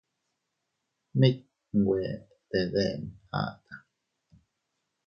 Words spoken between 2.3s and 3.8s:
de deʼn ata.